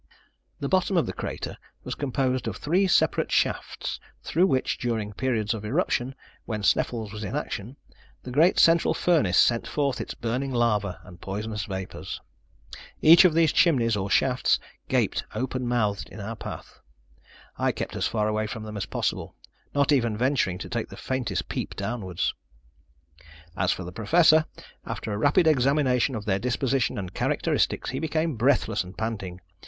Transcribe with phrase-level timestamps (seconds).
[0.59, 5.53] The bottom of the crater was composed of three separate shafts, through which, during periods
[5.53, 7.77] of eruption, when Sneffels was in action,
[8.23, 12.19] the great central furnace sent forth its burning lava and poisonous vapors.
[13.03, 16.79] Each of these chimneys or shafts gaped open mouthed in our path.
[17.59, 19.35] I kept as far away from them as possible,
[19.75, 22.33] not even venturing to take the faintest peep downwards.
[23.55, 24.45] As for the Professor,
[24.83, 29.41] after a rapid examination of their disposition and characteristics, he became breathless and panting.